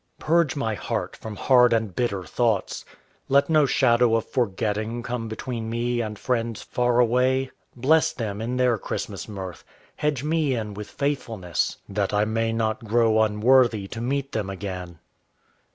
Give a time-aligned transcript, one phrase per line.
[0.17, 2.83] Purge my heart from hard and bitter thoughts.
[3.29, 8.57] Let no shadow of forgetting come between me and friends far away: Bless them in
[8.57, 9.63] their Christmas mirth:
[9.97, 14.97] Hedge me in with faithfulness, That I may not grow unworthy to meet them again.